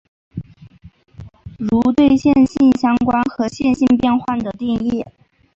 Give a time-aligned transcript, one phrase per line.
[1.59, 5.05] 如对线性相关和线性变换的定义。